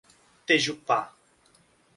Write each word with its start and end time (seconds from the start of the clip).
Tejupá 0.47 0.99